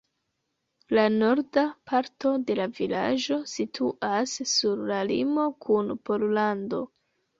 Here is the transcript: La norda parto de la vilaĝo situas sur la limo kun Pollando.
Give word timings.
La 0.97 1.03
norda 1.17 1.65
parto 1.91 2.31
de 2.47 2.57
la 2.61 2.67
vilaĝo 2.79 3.39
situas 3.53 4.35
sur 4.53 4.83
la 4.93 5.03
limo 5.15 5.49
kun 5.67 5.97
Pollando. 6.11 6.85